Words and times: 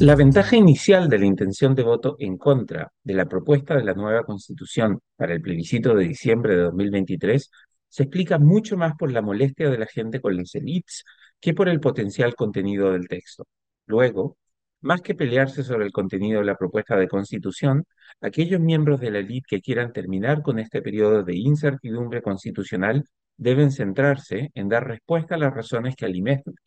La 0.00 0.14
ventaja 0.14 0.54
inicial 0.54 1.08
de 1.08 1.18
la 1.18 1.26
intención 1.26 1.74
de 1.74 1.82
voto 1.82 2.14
en 2.20 2.36
contra 2.38 2.92
de 3.02 3.14
la 3.14 3.26
propuesta 3.26 3.74
de 3.74 3.82
la 3.82 3.94
nueva 3.94 4.22
Constitución 4.22 5.00
para 5.16 5.34
el 5.34 5.42
plebiscito 5.42 5.92
de 5.96 6.06
diciembre 6.06 6.54
de 6.54 6.62
2023 6.62 7.50
se 7.88 8.02
explica 8.04 8.38
mucho 8.38 8.76
más 8.76 8.94
por 8.96 9.10
la 9.10 9.22
molestia 9.22 9.68
de 9.68 9.76
la 9.76 9.86
gente 9.86 10.20
con 10.20 10.36
las 10.36 10.54
élites 10.54 11.04
que 11.40 11.52
por 11.52 11.68
el 11.68 11.80
potencial 11.80 12.36
contenido 12.36 12.92
del 12.92 13.08
texto. 13.08 13.48
Luego, 13.86 14.36
más 14.82 15.02
que 15.02 15.16
pelearse 15.16 15.64
sobre 15.64 15.86
el 15.86 15.92
contenido 15.92 16.38
de 16.38 16.46
la 16.46 16.54
propuesta 16.54 16.94
de 16.96 17.08
constitución, 17.08 17.84
aquellos 18.20 18.60
miembros 18.60 19.00
de 19.00 19.10
la 19.10 19.18
élite 19.18 19.46
que 19.48 19.60
quieran 19.60 19.92
terminar 19.92 20.42
con 20.42 20.60
este 20.60 20.80
periodo 20.80 21.24
de 21.24 21.36
incertidumbre 21.36 22.22
constitucional 22.22 23.04
deben 23.36 23.72
centrarse 23.72 24.52
en 24.54 24.68
dar 24.68 24.86
respuesta 24.86 25.34
a 25.34 25.38
las 25.38 25.52
razones 25.52 25.96
que 25.96 26.06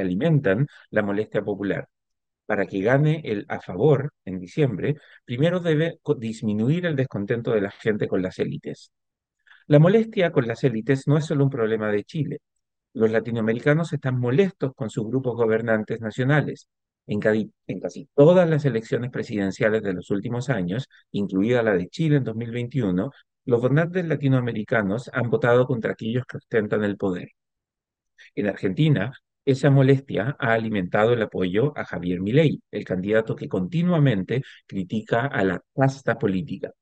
alimentan 0.00 0.66
la 0.90 1.02
molestia 1.02 1.42
popular 1.42 1.88
para 2.46 2.66
que 2.66 2.80
gane 2.80 3.22
el 3.24 3.46
a 3.48 3.60
favor 3.60 4.12
en 4.24 4.38
diciembre, 4.38 4.96
primero 5.24 5.60
debe 5.60 5.98
disminuir 6.18 6.86
el 6.86 6.96
descontento 6.96 7.52
de 7.52 7.60
la 7.62 7.70
gente 7.70 8.08
con 8.08 8.22
las 8.22 8.38
élites. 8.38 8.92
La 9.66 9.78
molestia 9.78 10.30
con 10.30 10.46
las 10.46 10.62
élites 10.64 11.06
no 11.08 11.16
es 11.16 11.24
solo 11.26 11.44
un 11.44 11.50
problema 11.50 11.90
de 11.90 12.04
Chile. 12.04 12.40
Los 12.92 13.10
latinoamericanos 13.10 13.92
están 13.92 14.18
molestos 14.20 14.72
con 14.74 14.90
sus 14.90 15.06
grupos 15.06 15.36
gobernantes 15.36 16.00
nacionales. 16.00 16.68
En, 17.06 17.20
casi 17.20 18.08
todas 18.14 18.48
las 18.48 18.64
elecciones 18.64 19.10
presidenciales 19.10 19.82
de 19.82 19.92
los 19.94 20.10
últimos 20.10 20.48
años, 20.48 20.88
incluida 21.12 21.62
la 21.62 21.74
de 21.76 21.88
Chile 21.88 22.16
en 22.16 22.24
2021, 22.24 23.10
los 23.46 23.60
gobernantes 23.60 24.06
latinoamericanos 24.06 25.10
han 25.12 25.30
votado 25.30 25.66
contra 25.66 25.92
aquellos 25.92 26.24
que 26.26 26.38
ostentan 26.38 26.84
el 26.84 26.96
poder. 26.96 27.28
En 28.34 28.46
Argentina, 28.48 29.12
esa 29.44 29.70
molestia 29.70 30.36
ha 30.38 30.52
alimentado 30.52 31.12
el 31.12 31.22
apoyo 31.22 31.72
a 31.76 31.84
Javier 31.84 32.20
Milei, 32.20 32.60
el 32.70 32.84
candidato 32.84 33.36
que 33.36 33.48
continuamente 33.48 34.42
critica 34.66 35.26
a 35.26 35.44
la 35.44 35.60
casta 35.74 36.18
política. 36.18 36.72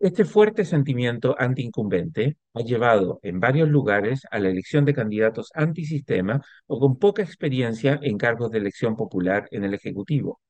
Este 0.00 0.24
fuerte 0.24 0.64
sentimiento 0.64 1.34
antiincumbente 1.38 2.36
ha 2.54 2.60
llevado 2.60 3.18
en 3.22 3.40
varios 3.40 3.68
lugares 3.68 4.22
a 4.30 4.38
la 4.38 4.48
elección 4.48 4.84
de 4.84 4.94
candidatos 4.94 5.50
antisistema 5.54 6.40
o 6.68 6.78
con 6.78 6.98
poca 6.98 7.22
experiencia 7.22 7.98
en 8.00 8.16
cargos 8.16 8.52
de 8.52 8.58
elección 8.58 8.94
popular 8.94 9.48
en 9.50 9.64
el 9.64 9.74
Ejecutivo. 9.74 10.40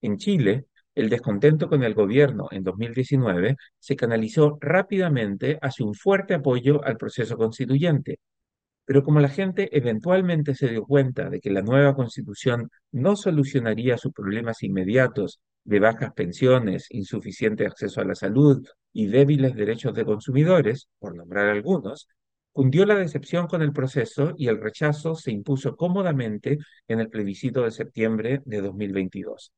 En 0.00 0.16
Chile, 0.16 0.66
el 0.94 1.10
descontento 1.10 1.68
con 1.68 1.82
el 1.84 1.94
gobierno 1.94 2.48
en 2.50 2.64
2019 2.64 3.56
se 3.78 3.96
canalizó 3.96 4.56
rápidamente 4.60 5.58
hacia 5.60 5.84
un 5.84 5.94
fuerte 5.94 6.34
apoyo 6.34 6.82
al 6.82 6.96
proceso 6.96 7.36
constituyente, 7.36 8.20
pero 8.88 9.02
como 9.02 9.20
la 9.20 9.28
gente 9.28 9.68
eventualmente 9.76 10.54
se 10.54 10.68
dio 10.68 10.82
cuenta 10.86 11.28
de 11.28 11.40
que 11.40 11.50
la 11.50 11.60
nueva 11.60 11.94
constitución 11.94 12.70
no 12.90 13.16
solucionaría 13.16 13.98
sus 13.98 14.14
problemas 14.14 14.62
inmediatos 14.62 15.40
de 15.62 15.78
bajas 15.78 16.14
pensiones, 16.14 16.86
insuficiente 16.88 17.66
acceso 17.66 18.00
a 18.00 18.06
la 18.06 18.14
salud 18.14 18.66
y 18.94 19.08
débiles 19.08 19.54
derechos 19.54 19.92
de 19.92 20.06
consumidores, 20.06 20.88
por 20.98 21.14
nombrar 21.14 21.50
algunos, 21.50 22.08
cundió 22.50 22.86
la 22.86 22.94
decepción 22.94 23.46
con 23.46 23.60
el 23.60 23.74
proceso 23.74 24.32
y 24.38 24.48
el 24.48 24.58
rechazo 24.58 25.14
se 25.14 25.32
impuso 25.32 25.76
cómodamente 25.76 26.56
en 26.88 27.00
el 27.00 27.10
plebiscito 27.10 27.64
de 27.64 27.72
septiembre 27.72 28.40
de 28.46 28.62
2022. 28.62 29.52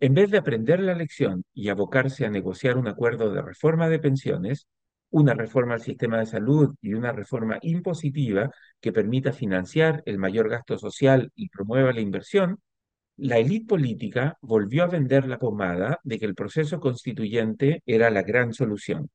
En 0.00 0.12
vez 0.12 0.30
de 0.30 0.36
aprender 0.36 0.80
la 0.80 0.94
lección 0.94 1.44
y 1.54 1.70
abocarse 1.70 2.26
a 2.26 2.30
negociar 2.30 2.76
un 2.76 2.88
acuerdo 2.88 3.32
de 3.32 3.40
reforma 3.40 3.88
de 3.88 4.00
pensiones, 4.00 4.66
una 5.14 5.32
reforma 5.32 5.74
al 5.74 5.80
sistema 5.80 6.18
de 6.18 6.26
salud 6.26 6.74
y 6.82 6.94
una 6.94 7.12
reforma 7.12 7.58
impositiva 7.62 8.50
que 8.80 8.92
permita 8.92 9.32
financiar 9.32 10.02
el 10.06 10.18
mayor 10.18 10.48
gasto 10.48 10.76
social 10.76 11.30
y 11.36 11.50
promueva 11.50 11.92
la 11.92 12.00
inversión, 12.00 12.58
la 13.16 13.38
élite 13.38 13.66
política 13.66 14.36
volvió 14.40 14.82
a 14.82 14.88
vender 14.88 15.28
la 15.28 15.38
pomada 15.38 16.00
de 16.02 16.18
que 16.18 16.26
el 16.26 16.34
proceso 16.34 16.80
constituyente 16.80 17.80
era 17.86 18.10
la 18.10 18.22
gran 18.22 18.52
solución. 18.52 19.08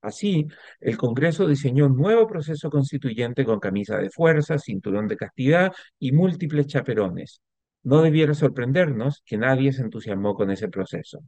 Así, 0.00 0.46
el 0.80 0.96
Congreso 0.96 1.46
diseñó 1.46 1.84
un 1.84 1.98
nuevo 1.98 2.26
proceso 2.26 2.70
constituyente 2.70 3.44
con 3.44 3.60
camisa 3.60 3.98
de 3.98 4.08
fuerza, 4.08 4.58
cinturón 4.58 5.06
de 5.06 5.18
castidad 5.18 5.70
y 5.98 6.12
múltiples 6.12 6.66
chaperones. 6.66 7.42
No 7.82 8.00
debiera 8.00 8.32
sorprendernos 8.32 9.22
que 9.26 9.36
nadie 9.36 9.70
se 9.74 9.82
entusiasmó 9.82 10.34
con 10.34 10.50
ese 10.50 10.68
proceso. 10.68 11.18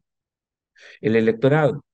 El 1.00 1.16
electorado, 1.16 1.84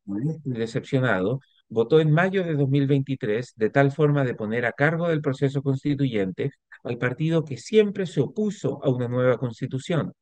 decepcionado, 0.44 1.41
votó 1.70 2.00
en 2.00 2.10
mayo 2.10 2.44
de 2.44 2.54
2023 2.54 3.54
de 3.56 3.70
tal 3.70 3.92
forma 3.92 4.25
de 4.25 4.34
poner 4.34 4.66
a 4.66 4.72
cargo 4.72 5.08
del 5.08 5.22
proceso 5.22 5.62
constituyente 5.62 6.50
al 6.82 6.98
partido 6.98 7.44
que 7.44 7.56
siempre 7.56 8.06
se 8.06 8.20
opuso 8.20 8.84
a 8.84 8.91
una 8.91 9.08
nueva 9.08 9.38
constitución. 9.38 10.12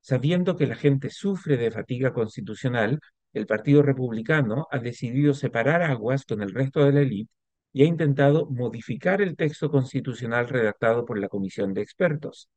Sabiendo 0.00 0.56
que 0.56 0.66
la 0.66 0.76
gente 0.76 1.10
sufre 1.10 1.56
de 1.56 1.70
fatiga 1.70 2.12
constitucional, 2.12 3.00
el 3.32 3.46
Partido 3.46 3.82
Republicano 3.82 4.66
ha 4.70 4.78
decidido 4.78 5.32
separar 5.32 5.82
aguas 5.82 6.24
con 6.26 6.42
el 6.42 6.52
resto 6.52 6.84
de 6.84 6.92
la 6.92 7.00
élite 7.00 7.30
y 7.72 7.84
ha 7.84 7.86
intentado 7.86 8.46
modificar 8.50 9.22
el 9.22 9.36
texto 9.36 9.70
constitucional 9.70 10.48
redactado 10.48 11.06
por 11.06 11.18
la 11.18 11.28
Comisión 11.28 11.72
de 11.72 11.80
Expertos. 11.80 12.50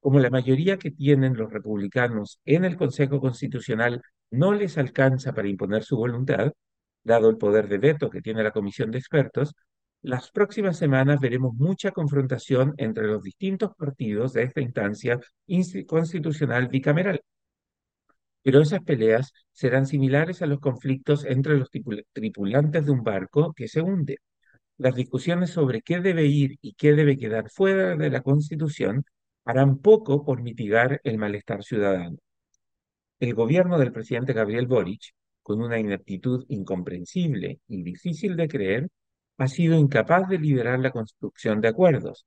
Como 0.00 0.18
la 0.18 0.30
mayoría 0.30 0.78
que 0.78 0.90
tienen 0.90 1.36
los 1.36 1.50
republicanos 1.50 2.40
en 2.44 2.64
el 2.64 2.76
Consejo 2.76 3.20
Constitucional 3.20 4.02
no 4.30 4.52
les 4.52 4.76
alcanza 4.76 5.32
para 5.32 5.48
imponer 5.48 5.84
su 5.84 5.96
voluntad, 5.96 6.52
dado 7.02 7.30
el 7.30 7.38
poder 7.38 7.68
de 7.68 7.78
veto 7.78 8.10
que 8.10 8.22
tiene 8.22 8.42
la 8.42 8.50
comisión 8.52 8.90
de 8.90 8.98
expertos, 8.98 9.54
las 10.02 10.30
próximas 10.30 10.78
semanas 10.78 11.20
veremos 11.20 11.54
mucha 11.54 11.90
confrontación 11.90 12.74
entre 12.78 13.06
los 13.06 13.22
distintos 13.22 13.72
partidos 13.76 14.32
de 14.32 14.44
esta 14.44 14.60
instancia 14.62 15.20
constitucional 15.86 16.68
bicameral. 16.68 17.20
Pero 18.42 18.62
esas 18.62 18.80
peleas 18.82 19.32
serán 19.52 19.86
similares 19.86 20.40
a 20.40 20.46
los 20.46 20.60
conflictos 20.60 21.24
entre 21.26 21.58
los 21.58 21.68
tripulantes 21.70 22.86
de 22.86 22.90
un 22.90 23.02
barco 23.02 23.52
que 23.52 23.68
se 23.68 23.82
hunde. 23.82 24.18
Las 24.78 24.94
discusiones 24.94 25.50
sobre 25.50 25.82
qué 25.82 26.00
debe 26.00 26.24
ir 26.24 26.56
y 26.62 26.72
qué 26.74 26.94
debe 26.94 27.18
quedar 27.18 27.50
fuera 27.50 27.96
de 27.96 28.10
la 28.10 28.22
Constitución 28.22 29.04
harán 29.44 29.78
poco 29.78 30.24
por 30.24 30.42
mitigar 30.42 31.00
el 31.04 31.18
malestar 31.18 31.62
ciudadano. 31.62 32.16
El 33.18 33.34
gobierno 33.34 33.78
del 33.78 33.92
presidente 33.92 34.32
Gabriel 34.32 34.66
Boric 34.66 35.12
con 35.42 35.60
una 35.62 35.78
ineptitud 35.78 36.44
incomprensible 36.48 37.60
y 37.68 37.82
difícil 37.82 38.36
de 38.36 38.48
creer, 38.48 38.88
ha 39.38 39.48
sido 39.48 39.78
incapaz 39.78 40.28
de 40.28 40.38
liderar 40.38 40.78
la 40.80 40.90
construcción 40.90 41.60
de 41.60 41.68
acuerdos. 41.68 42.26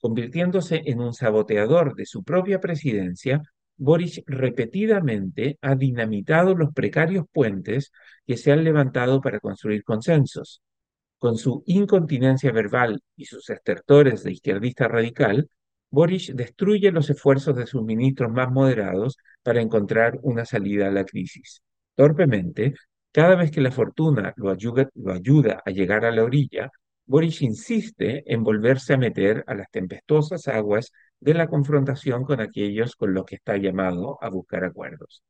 Convirtiéndose 0.00 0.82
en 0.86 1.00
un 1.00 1.14
saboteador 1.14 1.94
de 1.94 2.06
su 2.06 2.22
propia 2.22 2.60
presidencia, 2.60 3.42
Boris 3.76 4.22
repetidamente 4.26 5.58
ha 5.62 5.74
dinamitado 5.74 6.54
los 6.54 6.72
precarios 6.74 7.24
puentes 7.32 7.92
que 8.26 8.36
se 8.36 8.52
han 8.52 8.62
levantado 8.62 9.22
para 9.22 9.40
construir 9.40 9.84
consensos. 9.84 10.62
Con 11.18 11.36
su 11.38 11.62
incontinencia 11.66 12.52
verbal 12.52 13.00
y 13.16 13.24
sus 13.24 13.48
estertores 13.48 14.22
de 14.22 14.32
izquierdista 14.32 14.86
radical, 14.86 15.48
Boris 15.90 16.32
destruye 16.34 16.92
los 16.92 17.10
esfuerzos 17.10 17.56
de 17.56 17.66
sus 17.66 17.82
ministros 17.82 18.30
más 18.30 18.50
moderados 18.50 19.16
para 19.42 19.60
encontrar 19.60 20.18
una 20.22 20.44
salida 20.44 20.88
a 20.88 20.90
la 20.90 21.04
crisis. 21.04 21.62
Torpemente, 22.00 22.72
cada 23.12 23.36
vez 23.36 23.50
que 23.50 23.60
la 23.60 23.70
fortuna 23.70 24.32
lo 24.36 24.48
ayuda, 24.50 24.88
lo 24.94 25.12
ayuda 25.12 25.62
a 25.66 25.70
llegar 25.70 26.06
a 26.06 26.10
la 26.10 26.24
orilla, 26.24 26.70
Boris 27.04 27.42
insiste 27.42 28.22
en 28.24 28.42
volverse 28.42 28.94
a 28.94 28.96
meter 28.96 29.44
a 29.46 29.54
las 29.54 29.70
tempestuosas 29.70 30.48
aguas 30.48 30.92
de 31.20 31.34
la 31.34 31.46
confrontación 31.46 32.24
con 32.24 32.40
aquellos 32.40 32.96
con 32.96 33.12
los 33.12 33.26
que 33.26 33.34
está 33.34 33.58
llamado 33.58 34.16
a 34.22 34.30
buscar 34.30 34.64
acuerdos. 34.64 35.22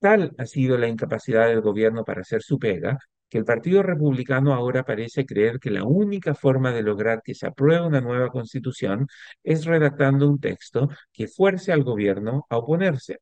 Tal 0.00 0.32
ha 0.38 0.46
sido 0.46 0.78
la 0.78 0.88
incapacidad 0.88 1.48
del 1.48 1.60
gobierno 1.60 2.04
para 2.04 2.22
hacer 2.22 2.40
su 2.42 2.58
pega, 2.58 2.98
que 3.28 3.36
el 3.36 3.44
Partido 3.44 3.82
Republicano 3.82 4.54
ahora 4.54 4.84
parece 4.84 5.26
creer 5.26 5.58
que 5.58 5.70
la 5.70 5.84
única 5.84 6.34
forma 6.34 6.72
de 6.72 6.82
lograr 6.82 7.20
que 7.22 7.34
se 7.34 7.48
apruebe 7.48 7.86
una 7.86 8.00
nueva 8.00 8.30
constitución 8.30 9.06
es 9.44 9.66
redactando 9.66 10.26
un 10.26 10.40
texto 10.40 10.88
que 11.12 11.28
fuerce 11.28 11.70
al 11.70 11.84
gobierno 11.84 12.46
a 12.48 12.56
oponerse. 12.56 13.18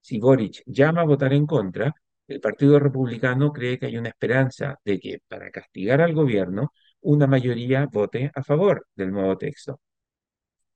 Si 0.00 0.18
Boric 0.18 0.62
llama 0.66 1.02
a 1.02 1.04
votar 1.04 1.32
en 1.34 1.46
contra, 1.46 1.92
el 2.28 2.40
Partido 2.40 2.78
Republicano 2.78 3.52
cree 3.52 3.78
que 3.78 3.86
hay 3.86 3.96
una 3.96 4.08
esperanza 4.08 4.78
de 4.84 4.98
que, 4.98 5.20
para 5.28 5.50
castigar 5.50 6.00
al 6.00 6.14
gobierno, 6.14 6.72
una 7.00 7.26
mayoría 7.26 7.86
vote 7.86 8.30
a 8.34 8.42
favor 8.42 8.86
del 8.94 9.12
nuevo 9.12 9.36
texto. 9.38 9.80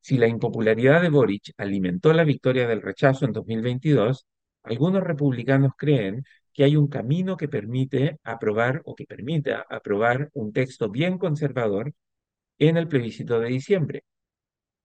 Si 0.00 0.16
la 0.18 0.28
impopularidad 0.28 1.02
de 1.02 1.10
Boric 1.10 1.52
alimentó 1.58 2.12
la 2.12 2.24
victoria 2.24 2.66
del 2.68 2.82
rechazo 2.82 3.24
en 3.26 3.32
2022, 3.32 4.26
algunos 4.62 5.02
republicanos 5.02 5.72
creen 5.76 6.24
que 6.52 6.64
hay 6.64 6.76
un 6.76 6.88
camino 6.88 7.36
que 7.36 7.48
permite 7.48 8.18
aprobar 8.24 8.82
o 8.84 8.94
que 8.94 9.06
permita 9.06 9.64
aprobar 9.68 10.30
un 10.34 10.52
texto 10.52 10.88
bien 10.90 11.18
conservador 11.18 11.92
en 12.58 12.76
el 12.76 12.88
plebiscito 12.88 13.40
de 13.40 13.48
diciembre. 13.48 14.04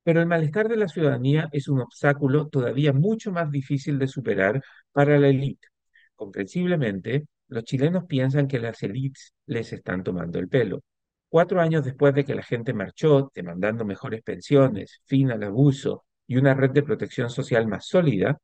Pero 0.04 0.22
el 0.22 0.28
malestar 0.28 0.70
de 0.70 0.78
la 0.78 0.88
ciudadanía 0.88 1.50
es 1.52 1.68
un 1.68 1.82
obstáculo 1.82 2.48
todavía 2.50 2.94
mucho 2.94 3.32
más 3.32 3.52
difícil 3.52 4.00
de 4.00 4.08
superar 4.08 4.62
para 4.92 5.18
la 5.20 5.30
élite 5.30 5.68
Comprensiblemente, 6.16 7.28
los 7.48 7.64
chilenos 7.64 8.06
piensan 8.06 8.48
que 8.48 8.60
las 8.60 8.82
élites 8.84 9.34
les 9.46 9.72
están 9.74 10.04
tomando 10.04 10.40
el 10.40 10.48
pelo. 10.50 10.82
Cuatro 11.30 11.60
años 11.62 11.84
después 11.86 12.14
de 12.14 12.24
que 12.26 12.36
la 12.36 12.44
gente 12.44 12.74
marchó 12.74 13.32
demandando 13.36 13.86
mejores 13.86 14.22
pensiones, 14.24 15.02
fin 15.06 15.32
al 15.32 15.44
abuso 15.44 16.06
y 16.28 16.38
una 16.38 16.54
red 16.54 16.72
de 16.72 16.84
protección 16.84 17.30
social 17.30 17.68
más 17.68 17.88
sólida, 17.88 18.40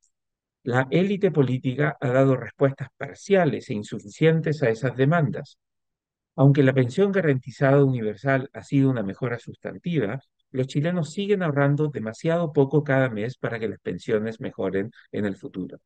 La 0.63 0.88
élite 0.91 1.31
política 1.31 1.97
ha 2.01 2.09
dado 2.09 2.35
respuestas 2.38 2.89
parciales 2.97 3.69
e 3.69 3.75
insuficientes 3.75 4.63
a 4.63 4.69
esas 4.69 4.95
demandas. 4.97 5.59
Aunque 6.35 6.63
la 6.63 6.74
pensión 6.74 7.12
garantizada 7.12 7.83
universal 7.83 8.50
ha 8.53 8.63
sido 8.63 8.89
una 8.89 9.03
mejora 9.03 9.39
sustantiva, 9.39 10.19
los 10.51 10.67
chilenos 10.67 11.12
siguen 11.12 11.44
ahorrando 11.44 11.88
demasiado 11.89 12.53
poco 12.53 12.83
cada 12.83 13.09
mes 13.09 13.38
para 13.38 13.59
que 13.59 13.69
las 13.69 13.79
pensiones 13.79 14.41
mejoren 14.41 14.91
en 15.12 15.25
el 15.25 15.38
futuro. 15.38 15.79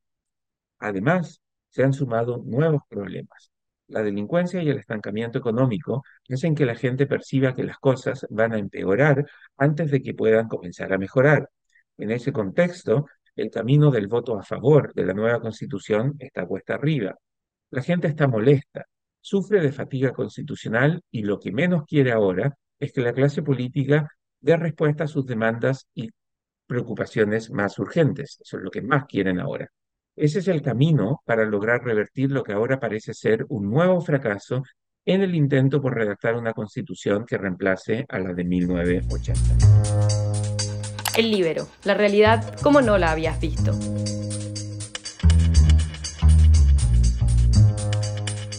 Además, 0.80 1.42
se 1.76 1.84
han 1.84 1.92
sumado 1.92 2.42
nuevos 2.46 2.84
problemas. 2.88 3.52
La 3.88 4.02
delincuencia 4.02 4.64
y 4.64 4.70
el 4.70 4.78
estancamiento 4.78 5.38
económico 5.38 6.04
hacen 6.30 6.56
que 6.56 6.66
la 6.66 6.76
gente 6.76 7.06
perciba 7.06 7.54
que 7.54 7.66
las 7.66 7.80
cosas 7.80 8.26
van 8.30 8.54
a 8.54 8.58
empeorar 8.58 9.26
antes 9.58 9.92
de 9.92 10.02
que 10.02 10.14
puedan 10.14 10.48
comenzar 10.48 10.94
a 10.94 10.98
mejorar. 10.98 11.50
En 11.98 12.12
ese 12.12 12.32
contexto, 12.32 13.08
el 13.36 13.52
camino 13.52 13.92
del 13.92 14.08
voto 14.08 14.40
a 14.40 14.44
favor 14.44 14.94
de 14.94 15.06
la 15.06 15.14
nueva 15.14 15.42
constitución 15.42 16.16
está 16.18 16.48
puesta 16.48 16.76
arriba. 16.76 17.16
La 17.72 17.82
gente 17.82 18.08
está 18.08 18.26
molesta, 18.30 18.86
sufre 19.20 19.60
de 19.60 19.74
fatiga 19.74 20.14
constitucional 20.14 21.04
y 21.12 21.24
lo 21.24 21.42
que 21.42 21.52
menos 21.52 21.84
quiere 21.86 22.14
ahora 22.14 22.58
es 22.80 22.94
que 22.94 23.02
la 23.02 23.12
clase 23.12 23.44
política 23.44 24.08
dé 24.40 24.56
respuesta 24.56 25.04
a 25.04 25.08
sus 25.08 25.26
demandas 25.26 25.88
y 25.94 26.10
preocupaciones 26.68 27.52
más 27.52 27.78
urgentes. 27.80 28.38
Eso 28.42 28.58
es 28.58 28.64
lo 28.64 28.72
que 28.72 28.82
más 28.82 29.06
quieren 29.08 29.42
ahora. 29.42 29.70
Ese 30.18 30.40
es 30.40 30.48
el 30.48 30.62
camino 30.62 31.22
para 31.26 31.44
lograr 31.44 31.84
revertir 31.84 32.32
lo 32.32 32.42
que 32.42 32.54
ahora 32.54 32.80
parece 32.80 33.14
ser 33.14 33.46
un 33.50 33.70
nuevo 33.70 34.00
fracaso 34.00 34.64
en 35.04 35.22
el 35.22 35.36
intento 35.36 35.82
por 35.82 35.94
redactar 35.94 36.36
una 36.36 36.54
constitución 36.54 37.26
que 37.26 37.38
reemplace 37.38 38.06
a 38.08 38.20
la 38.20 38.34
de 38.34 38.46
1980. 38.46 39.42
El 41.18 41.32
libero, 41.32 41.68
la 41.84 41.96
realidad 41.96 42.56
como 42.62 42.80
no 42.80 42.98
la 42.98 43.12
habías 43.12 43.42
visto. 43.42 43.74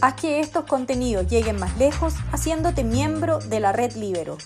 Haz 0.02 0.20
que 0.20 0.40
estos 0.40 0.66
contenidos 0.66 1.26
lleguen 1.26 1.58
más 1.58 1.78
lejos 1.78 2.14
haciéndote 2.32 2.84
miembro 2.84 3.38
de 3.38 3.60
la 3.60 3.72
red 3.72 3.92
Libero. 3.96 4.36